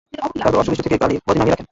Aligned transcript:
তারপর 0.39 0.59
অশ্বপৃষ্ঠ 0.59 0.83
থেকে 0.85 0.97
গদি 1.01 1.15
নামিয়ে 1.29 1.53
রাখেন। 1.53 1.67